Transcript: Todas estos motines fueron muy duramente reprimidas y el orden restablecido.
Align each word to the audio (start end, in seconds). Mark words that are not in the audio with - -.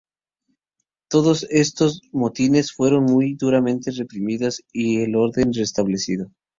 Todas 1.11 1.43
estos 1.51 2.01
motines 2.11 2.73
fueron 2.73 3.03
muy 3.03 3.35
duramente 3.35 3.91
reprimidas 3.91 4.63
y 4.73 5.01
el 5.03 5.15
orden 5.15 5.53
restablecido. 5.53 6.31